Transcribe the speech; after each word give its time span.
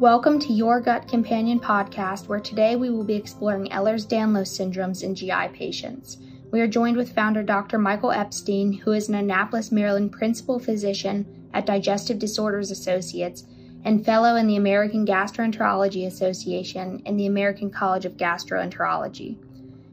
Welcome 0.00 0.40
to 0.40 0.52
Your 0.52 0.80
Gut 0.80 1.06
Companion 1.06 1.60
podcast, 1.60 2.26
where 2.26 2.40
today 2.40 2.74
we 2.74 2.90
will 2.90 3.04
be 3.04 3.14
exploring 3.14 3.68
Ehlers 3.68 4.04
Danlos 4.08 4.50
syndromes 4.50 5.04
in 5.04 5.14
GI 5.14 5.56
patients. 5.56 6.18
We 6.50 6.60
are 6.60 6.66
joined 6.66 6.96
with 6.96 7.14
founder 7.14 7.44
Dr. 7.44 7.78
Michael 7.78 8.10
Epstein, 8.10 8.72
who 8.72 8.90
is 8.90 9.08
an 9.08 9.14
Annapolis, 9.14 9.70
Maryland 9.70 10.10
principal 10.10 10.58
physician 10.58 11.48
at 11.54 11.64
Digestive 11.64 12.18
Disorders 12.18 12.72
Associates 12.72 13.44
and 13.84 14.04
fellow 14.04 14.34
in 14.34 14.48
the 14.48 14.56
American 14.56 15.06
Gastroenterology 15.06 16.08
Association 16.08 17.00
and 17.06 17.18
the 17.18 17.26
American 17.26 17.70
College 17.70 18.04
of 18.04 18.16
Gastroenterology. 18.16 19.36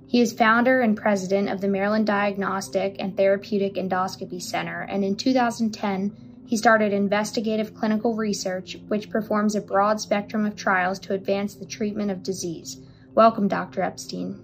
He 0.07 0.19
is 0.19 0.33
founder 0.33 0.81
and 0.81 0.97
president 0.97 1.47
of 1.47 1.61
the 1.61 1.67
Maryland 1.67 2.07
Diagnostic 2.07 2.95
and 2.97 3.15
Therapeutic 3.15 3.75
Endoscopy 3.75 4.41
Center, 4.41 4.81
and 4.81 5.05
in 5.05 5.15
2010, 5.15 6.30
he 6.51 6.57
started 6.57 6.91
investigative 6.91 7.73
clinical 7.73 8.13
research, 8.13 8.75
which 8.89 9.09
performs 9.09 9.55
a 9.55 9.61
broad 9.61 10.01
spectrum 10.01 10.45
of 10.45 10.53
trials 10.53 10.99
to 10.99 11.13
advance 11.13 11.55
the 11.55 11.65
treatment 11.65 12.11
of 12.11 12.21
disease. 12.23 12.81
Welcome, 13.15 13.47
Dr. 13.47 13.81
Epstein. 13.81 14.37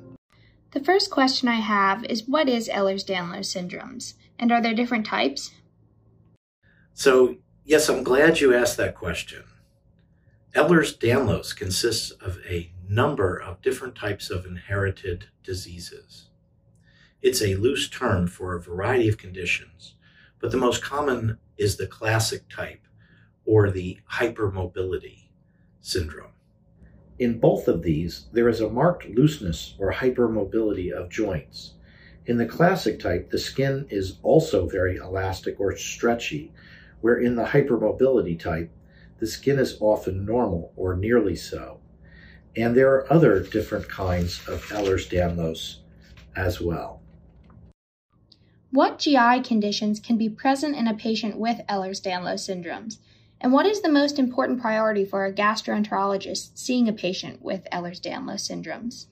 The 0.71 0.79
first 0.79 1.11
question 1.11 1.49
I 1.49 1.59
have 1.59 2.05
is 2.05 2.25
what 2.25 2.47
is 2.47 2.69
Ehlers 2.69 3.05
Danlos 3.05 3.53
syndromes, 3.53 4.13
and 4.39 4.53
are 4.53 4.61
there 4.61 4.73
different 4.73 5.05
types? 5.05 5.51
So, 6.93 7.35
yes, 7.65 7.89
I'm 7.89 8.03
glad 8.03 8.39
you 8.39 8.55
asked 8.55 8.77
that 8.77 8.95
question. 8.95 9.43
Ehlers 10.55 10.97
Danlos 10.97 11.53
consists 11.53 12.11
of 12.11 12.39
a 12.49 12.71
number 12.87 13.35
of 13.35 13.61
different 13.61 13.95
types 13.95 14.29
of 14.29 14.45
inherited 14.45 15.25
diseases. 15.43 16.29
It's 17.21 17.41
a 17.41 17.55
loose 17.55 17.89
term 17.89 18.27
for 18.27 18.55
a 18.55 18.61
variety 18.61 19.09
of 19.09 19.17
conditions, 19.17 19.95
but 20.39 20.51
the 20.51 20.57
most 20.57 20.81
common 20.81 21.39
is 21.57 21.77
the 21.77 21.87
classic 21.87 22.47
type 22.49 22.87
or 23.45 23.71
the 23.71 23.97
hypermobility 24.11 25.29
syndrome. 25.81 26.31
In 27.19 27.39
both 27.39 27.67
of 27.67 27.81
these, 27.81 28.27
there 28.31 28.49
is 28.49 28.61
a 28.61 28.69
marked 28.69 29.05
looseness 29.09 29.75
or 29.79 29.91
hypermobility 29.91 30.91
of 30.91 31.09
joints. 31.09 31.73
In 32.27 32.37
the 32.37 32.45
classic 32.45 32.99
type, 32.99 33.29
the 33.29 33.39
skin 33.39 33.87
is 33.89 34.19
also 34.21 34.67
very 34.67 34.97
elastic 34.97 35.59
or 35.59 35.75
stretchy, 35.75 36.53
where 37.01 37.17
in 37.17 37.35
the 37.35 37.45
hypermobility 37.45 38.37
type, 38.39 38.69
the 39.19 39.27
skin 39.27 39.57
is 39.57 39.77
often 39.79 40.25
normal 40.25 40.73
or 40.75 40.95
nearly 40.95 41.35
so. 41.35 41.79
And 42.55 42.75
there 42.75 42.93
are 42.93 43.11
other 43.11 43.39
different 43.39 43.87
kinds 43.87 44.47
of 44.47 44.63
Ehlers-Danlos 44.65 45.77
as 46.35 46.59
well. 46.61 47.01
What 48.71 48.99
GI 48.99 49.43
conditions 49.43 50.01
can 50.01 50.17
be 50.17 50.27
present 50.27 50.75
in 50.75 50.87
a 50.87 50.93
patient 50.93 51.37
with 51.37 51.61
Ehlers-Danlos 51.69 52.43
syndromes? 52.43 52.97
And 53.39 53.53
what 53.53 53.65
is 53.65 53.81
the 53.81 53.89
most 53.89 54.19
important 54.19 54.59
priority 54.59 55.05
for 55.05 55.25
a 55.25 55.31
gastroenterologist 55.31 56.49
seeing 56.55 56.89
a 56.89 56.93
patient 56.93 57.41
with 57.41 57.65
Ehlers-Danlos 57.71 58.41
syndromes? 58.41 59.05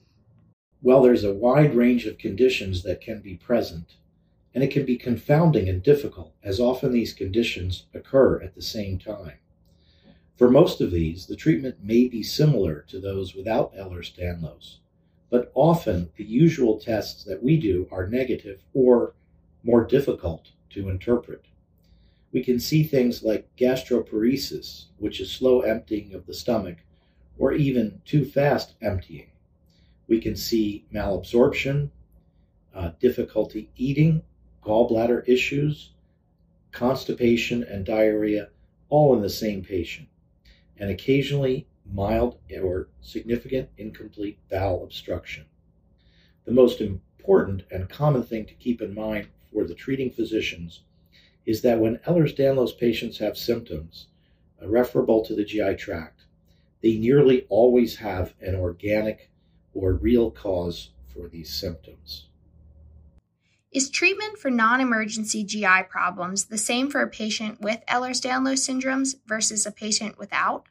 Well, 0.82 1.00
there's 1.00 1.24
a 1.24 1.32
wide 1.32 1.74
range 1.74 2.04
of 2.04 2.18
conditions 2.18 2.82
that 2.82 3.00
can 3.00 3.22
be 3.22 3.36
present, 3.36 3.94
and 4.54 4.62
it 4.62 4.70
can 4.70 4.84
be 4.84 4.98
confounding 4.98 5.70
and 5.70 5.82
difficult 5.82 6.34
as 6.42 6.60
often 6.60 6.92
these 6.92 7.14
conditions 7.14 7.86
occur 7.94 8.42
at 8.42 8.54
the 8.54 8.62
same 8.62 8.98
time. 8.98 9.38
For 10.36 10.50
most 10.50 10.82
of 10.82 10.90
these, 10.90 11.26
the 11.26 11.36
treatment 11.36 11.82
may 11.82 12.08
be 12.08 12.22
similar 12.22 12.84
to 12.88 13.00
those 13.00 13.34
without 13.34 13.74
Ehlers-Danlos, 13.74 14.80
but 15.30 15.50
often 15.54 16.10
the 16.16 16.24
usual 16.24 16.78
tests 16.78 17.24
that 17.24 17.42
we 17.42 17.56
do 17.56 17.88
are 17.90 18.06
negative 18.06 18.60
or 18.74 19.14
more 19.62 19.84
difficult 19.84 20.52
to 20.70 20.88
interpret. 20.88 21.44
We 22.32 22.42
can 22.42 22.58
see 22.58 22.82
things 22.82 23.22
like 23.22 23.54
gastroparesis, 23.56 24.86
which 24.98 25.20
is 25.20 25.30
slow 25.30 25.60
emptying 25.60 26.14
of 26.14 26.26
the 26.26 26.34
stomach, 26.34 26.78
or 27.38 27.52
even 27.52 28.00
too 28.04 28.24
fast 28.24 28.74
emptying. 28.82 29.30
We 30.08 30.20
can 30.20 30.36
see 30.36 30.84
malabsorption, 30.92 31.90
uh, 32.74 32.92
difficulty 33.00 33.70
eating, 33.76 34.22
gallbladder 34.62 35.28
issues, 35.28 35.92
constipation, 36.72 37.62
and 37.62 37.84
diarrhea, 37.84 38.50
all 38.88 39.14
in 39.14 39.22
the 39.22 39.30
same 39.30 39.62
patient 39.62 40.08
and 40.78 40.90
occasionally 40.90 41.66
mild 41.90 42.38
or 42.62 42.88
significant 43.00 43.68
incomplete 43.78 44.38
bowel 44.50 44.82
obstruction. 44.82 45.46
The 46.44 46.52
most 46.52 46.80
important 46.80 47.64
and 47.70 47.88
common 47.88 48.22
thing 48.22 48.46
to 48.46 48.54
keep 48.54 48.82
in 48.82 48.94
mind 48.94 49.28
for 49.52 49.64
the 49.64 49.74
treating 49.74 50.10
physicians 50.10 50.82
is 51.44 51.62
that 51.62 51.78
when 51.78 51.98
Ehlers-Danlos 51.98 52.78
patients 52.78 53.18
have 53.18 53.36
symptoms 53.36 54.08
referable 54.62 55.24
to 55.24 55.34
the 55.34 55.44
GI 55.44 55.76
tract, 55.76 56.24
they 56.82 56.96
nearly 56.96 57.46
always 57.48 57.96
have 57.96 58.34
an 58.40 58.54
organic 58.54 59.30
or 59.74 59.94
real 59.94 60.30
cause 60.30 60.90
for 61.06 61.28
these 61.28 61.52
symptoms. 61.52 62.26
Is 63.72 63.90
treatment 63.90 64.38
for 64.38 64.50
non 64.50 64.80
emergency 64.80 65.44
GI 65.44 65.84
problems 65.88 66.46
the 66.46 66.58
same 66.58 66.90
for 66.90 67.02
a 67.02 67.08
patient 67.08 67.60
with 67.60 67.84
Ehlers 67.88 68.22
Danlos 68.22 68.66
syndromes 68.66 69.16
versus 69.26 69.66
a 69.66 69.72
patient 69.72 70.18
without? 70.18 70.64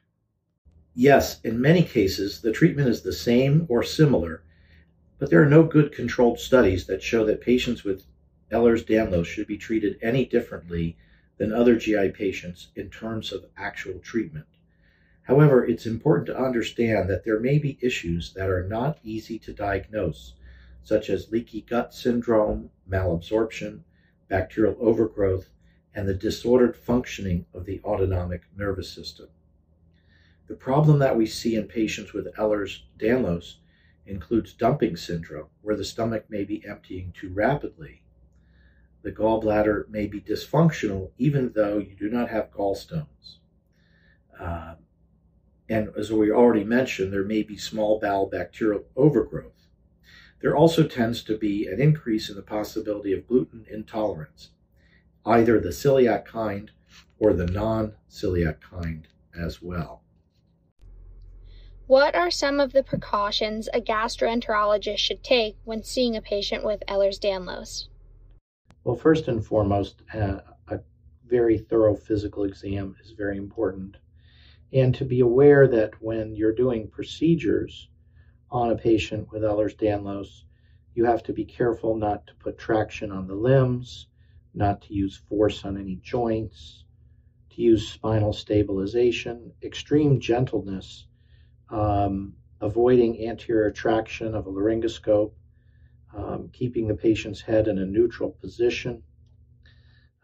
Yes, 0.94 1.40
in 1.42 1.60
many 1.60 1.82
cases, 1.82 2.40
the 2.40 2.52
treatment 2.52 2.88
is 2.88 3.02
the 3.02 3.12
same 3.12 3.66
or 3.68 3.82
similar, 3.82 4.42
but 5.18 5.30
there 5.30 5.42
are 5.42 5.48
no 5.48 5.62
good 5.62 5.92
controlled 5.92 6.40
studies 6.40 6.86
that 6.86 7.02
show 7.02 7.24
that 7.26 7.40
patients 7.40 7.84
with 7.84 8.06
Ehlers 8.50 8.84
Danlos 8.84 9.26
should 9.26 9.46
be 9.46 9.58
treated 9.58 9.98
any 10.00 10.24
differently 10.24 10.96
than 11.38 11.52
other 11.52 11.76
GI 11.76 12.10
patients 12.10 12.68
in 12.76 12.90
terms 12.90 13.32
of 13.32 13.46
actual 13.56 13.98
treatment. 13.98 14.46
However, 15.22 15.66
it's 15.66 15.86
important 15.86 16.26
to 16.26 16.38
understand 16.38 17.10
that 17.10 17.24
there 17.24 17.40
may 17.40 17.58
be 17.58 17.78
issues 17.80 18.32
that 18.34 18.48
are 18.48 18.66
not 18.66 18.98
easy 19.02 19.38
to 19.40 19.52
diagnose 19.52 20.34
such 20.86 21.10
as 21.10 21.32
leaky 21.32 21.62
gut 21.62 21.92
syndrome, 21.92 22.70
malabsorption, 22.88 23.80
bacterial 24.28 24.76
overgrowth, 24.78 25.50
and 25.92 26.06
the 26.06 26.14
disordered 26.14 26.76
functioning 26.76 27.44
of 27.52 27.64
the 27.64 27.80
autonomic 27.82 28.42
nervous 28.56 28.92
system. 28.92 29.26
The 30.46 30.54
problem 30.54 31.00
that 31.00 31.16
we 31.16 31.26
see 31.26 31.56
in 31.56 31.66
patients 31.66 32.12
with 32.12 32.32
Ehlers-Danlos 32.34 33.56
includes 34.06 34.52
dumping 34.52 34.96
syndrome, 34.96 35.48
where 35.62 35.74
the 35.74 35.84
stomach 35.84 36.30
may 36.30 36.44
be 36.44 36.64
emptying 36.64 37.12
too 37.12 37.30
rapidly. 37.30 38.02
The 39.06 39.12
gallbladder 39.12 39.88
may 39.88 40.08
be 40.08 40.20
dysfunctional 40.20 41.12
even 41.16 41.52
though 41.54 41.78
you 41.78 41.94
do 41.94 42.10
not 42.10 42.28
have 42.28 42.50
gallstones. 42.50 43.38
Uh, 44.36 44.74
and 45.68 45.90
as 45.96 46.12
we 46.12 46.32
already 46.32 46.64
mentioned, 46.64 47.12
there 47.12 47.22
may 47.22 47.44
be 47.44 47.56
small 47.56 48.00
bowel 48.00 48.26
bacterial 48.26 48.84
overgrowth. 48.96 49.68
There 50.40 50.56
also 50.56 50.88
tends 50.88 51.22
to 51.22 51.38
be 51.38 51.68
an 51.68 51.80
increase 51.80 52.28
in 52.28 52.34
the 52.34 52.42
possibility 52.42 53.12
of 53.12 53.28
gluten 53.28 53.64
intolerance, 53.70 54.50
either 55.24 55.60
the 55.60 55.68
celiac 55.68 56.24
kind 56.24 56.72
or 57.20 57.32
the 57.32 57.46
non 57.46 57.92
celiac 58.10 58.60
kind 58.60 59.06
as 59.38 59.62
well. 59.62 60.02
What 61.86 62.16
are 62.16 62.32
some 62.32 62.58
of 62.58 62.72
the 62.72 62.82
precautions 62.82 63.68
a 63.72 63.80
gastroenterologist 63.80 64.98
should 64.98 65.22
take 65.22 65.58
when 65.62 65.84
seeing 65.84 66.16
a 66.16 66.20
patient 66.20 66.64
with 66.64 66.82
Ehlers 66.88 67.20
Danlos? 67.20 67.86
Well, 68.86 68.94
first 68.94 69.26
and 69.26 69.44
foremost, 69.44 70.02
uh, 70.14 70.42
a 70.68 70.78
very 71.26 71.58
thorough 71.58 71.96
physical 71.96 72.44
exam 72.44 72.94
is 73.02 73.10
very 73.10 73.36
important. 73.36 73.96
And 74.72 74.94
to 74.94 75.04
be 75.04 75.18
aware 75.18 75.66
that 75.66 76.00
when 76.00 76.36
you're 76.36 76.54
doing 76.54 76.86
procedures, 76.86 77.88
on 78.48 78.70
a 78.70 78.76
patient 78.76 79.32
with 79.32 79.42
Ehlers-Danlos, 79.42 80.44
you 80.94 81.04
have 81.04 81.24
to 81.24 81.32
be 81.32 81.44
careful 81.44 81.96
not 81.96 82.28
to 82.28 82.36
put 82.36 82.58
traction 82.58 83.10
on 83.10 83.26
the 83.26 83.34
limbs, 83.34 84.06
not 84.54 84.82
to 84.82 84.94
use 84.94 85.16
force 85.16 85.64
on 85.64 85.76
any 85.76 85.96
joints, 85.96 86.84
to 87.50 87.62
use 87.62 87.88
spinal 87.88 88.32
stabilization, 88.32 89.50
extreme 89.64 90.20
gentleness, 90.20 91.08
um, 91.70 92.34
avoiding 92.60 93.26
anterior 93.26 93.72
traction 93.72 94.36
of 94.36 94.46
a 94.46 94.52
laryngoscope, 94.52 95.32
um, 96.14 96.50
keeping 96.52 96.88
the 96.88 96.94
patient's 96.94 97.40
head 97.40 97.68
in 97.68 97.78
a 97.78 97.86
neutral 97.86 98.30
position, 98.30 99.02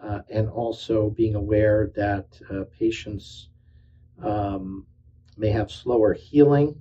uh, 0.00 0.20
and 0.30 0.48
also 0.48 1.10
being 1.10 1.34
aware 1.34 1.90
that 1.96 2.38
uh, 2.50 2.64
patients 2.78 3.48
um, 4.22 4.86
may 5.36 5.50
have 5.50 5.70
slower 5.70 6.12
healing 6.12 6.80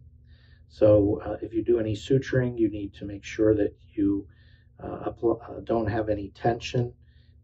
so 0.71 1.21
uh, 1.25 1.36
if 1.42 1.53
you 1.53 1.63
do 1.63 1.80
any 1.80 1.94
suturing, 1.94 2.57
you 2.57 2.69
need 2.69 2.94
to 2.94 3.06
make 3.06 3.25
sure 3.25 3.53
that 3.56 3.75
you 3.94 4.25
uh, 4.81 5.12
uh 5.12 5.59
don't 5.65 5.88
have 5.88 6.07
any 6.07 6.30
tension 6.30 6.94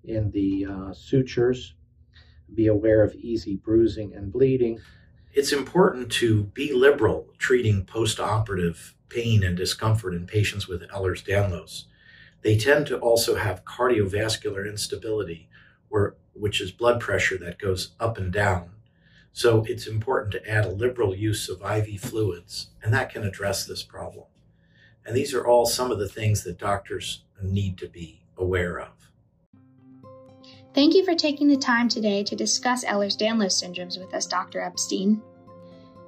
in 0.06 0.32
the 0.32 0.66
uh, 0.66 0.94
sutures. 0.94 1.76
Be 2.54 2.68
aware 2.68 3.04
of 3.04 3.14
easy 3.16 3.58
bruising 3.58 4.16
and 4.16 4.32
bleeding. 4.32 4.80
It's 5.38 5.54
important 5.54 6.12
to 6.14 6.46
be 6.46 6.74
liberal 6.74 7.28
treating 7.38 7.86
postoperative 7.86 8.94
pain 9.08 9.44
and 9.44 9.56
discomfort 9.56 10.16
in 10.16 10.26
patients 10.26 10.68
with 10.68 10.90
Ehlers-Danlos. 10.90 11.84
They 12.42 12.58
tend 12.58 12.88
to 12.88 12.98
also 12.98 13.36
have 13.36 13.64
cardiovascular 13.64 14.68
instability, 14.68 15.48
or, 15.92 16.16
which 16.34 16.60
is 16.60 16.72
blood 16.72 17.00
pressure 17.00 17.38
that 17.38 17.60
goes 17.60 17.92
up 18.00 18.18
and 18.18 18.34
down. 18.34 18.72
So 19.32 19.64
it's 19.68 19.86
important 19.86 20.32
to 20.32 20.50
add 20.50 20.66
a 20.66 20.72
liberal 20.72 21.16
use 21.16 21.50
of 21.50 21.62
IV 21.62 22.02
fluids, 22.02 22.72
and 22.82 22.92
that 22.96 23.12
can 23.12 23.24
address 23.24 23.64
this 23.64 23.84
problem. 23.84 24.26
And 25.06 25.16
these 25.16 25.36
are 25.36 25.46
all 25.46 25.68
some 25.68 25.92
of 25.92 26.00
the 26.00 26.10
things 26.10 26.46
that 26.46 26.58
doctors 26.58 27.26
need 27.44 27.78
to 27.78 27.88
be 27.88 28.24
aware 28.38 28.80
of. 28.80 29.12
Thank 30.78 30.94
you 30.94 31.04
for 31.04 31.16
taking 31.16 31.48
the 31.48 31.58
time 31.58 31.90
today 31.90 32.22
to 32.22 32.36
discuss 32.36 32.86
Ehlers-Danlos 32.86 33.60
syndromes 33.60 33.98
with 33.98 34.14
us, 34.14 34.28
Dr. 34.28 34.62
Epstein. 34.62 35.20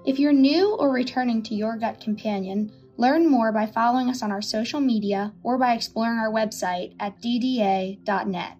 If 0.06 0.19
you're 0.19 0.31
new 0.31 0.75
or 0.75 0.92
returning 0.92 1.42
to 1.42 1.56
Your 1.56 1.75
Gut 1.75 2.00
Companion, 2.00 2.71
learn 2.95 3.27
more 3.27 3.51
by 3.51 3.66
following 3.66 4.12
us 4.12 4.21
on 4.21 4.31
our 4.31 4.44
social 4.44 4.80
media 4.80 5.33
or 5.42 5.57
by 5.57 5.74
exploring 5.74 6.19
our 6.19 6.31
website 6.31 6.94
at 7.00 7.19
dda.net. 7.19 8.57